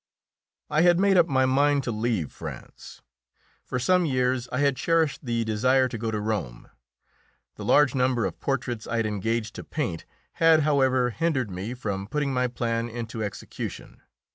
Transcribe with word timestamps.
I 0.71 0.81
had 0.81 0.99
made 0.99 1.15
up 1.15 1.27
my 1.27 1.45
mind 1.45 1.83
to 1.83 1.91
leave 1.91 2.31
France. 2.31 3.03
For 3.63 3.77
some 3.77 4.03
years 4.03 4.47
I 4.51 4.57
had 4.57 4.75
cherished 4.75 5.23
the 5.23 5.43
desire 5.43 5.87
to 5.89 5.97
go 5.99 6.09
to 6.09 6.19
Rome. 6.19 6.71
The 7.53 7.65
large 7.65 7.93
number 7.93 8.25
of 8.25 8.39
portraits 8.39 8.87
I 8.87 8.95
had 8.97 9.05
engaged 9.05 9.53
to 9.57 9.63
paint 9.63 10.05
had, 10.41 10.61
however, 10.61 11.11
hindered 11.11 11.51
me 11.51 11.75
from 11.75 12.07
putting 12.07 12.33
my 12.33 12.47
plan 12.47 12.89
into 12.89 13.23
execution. 13.23 14.01